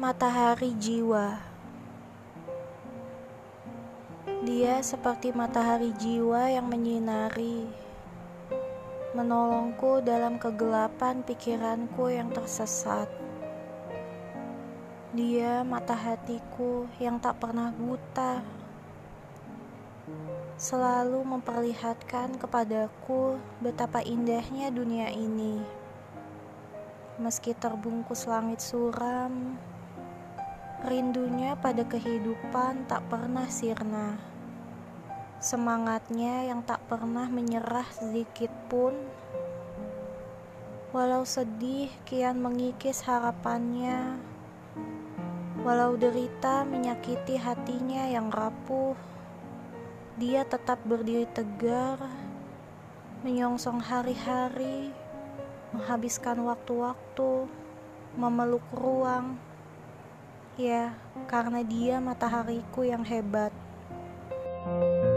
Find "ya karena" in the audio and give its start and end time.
60.60-61.64